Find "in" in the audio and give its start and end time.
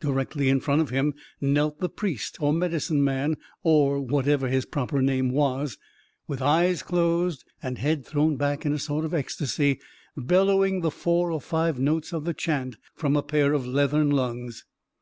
0.48-0.60, 8.64-8.72